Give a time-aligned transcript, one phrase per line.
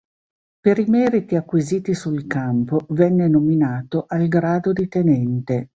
[0.61, 5.69] Per i meriti acquisiti sul campo venne nominato al grado di tenente.